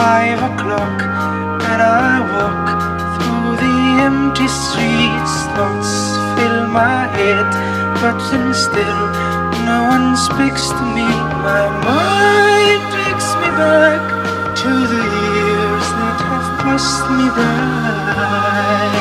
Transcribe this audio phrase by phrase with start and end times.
[0.00, 1.02] o'clock
[1.70, 2.66] and I walk
[3.16, 3.76] through the
[4.08, 5.34] empty streets.
[5.54, 5.92] Thoughts
[6.36, 7.48] fill my head,
[8.00, 9.02] but then still
[9.68, 11.08] no one speaks to me.
[11.44, 14.00] My mind takes me back
[14.62, 18.99] to the years that have passed me by.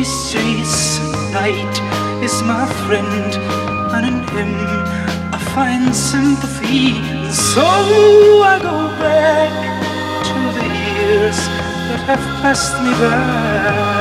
[0.00, 0.98] Empty streets.
[1.32, 1.76] Night
[2.24, 3.34] is my friend,
[3.94, 4.54] and in him
[5.32, 6.96] I find sympathy.
[6.96, 9.52] And so I go back
[10.24, 11.36] to the years
[11.88, 14.00] that have passed me by.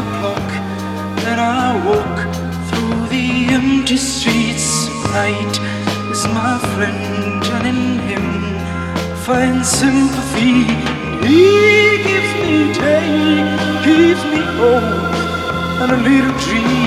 [0.00, 0.50] O'clock
[1.30, 2.16] and I walk
[2.68, 3.26] through the
[3.58, 4.88] empty streets.
[5.12, 5.54] Night
[6.12, 8.26] is my friend, and in him
[8.96, 10.56] I find sympathy.
[11.26, 11.44] He
[12.08, 12.54] gives me
[12.86, 13.10] day,
[13.88, 15.14] gives me hope,
[15.82, 16.79] and a little dream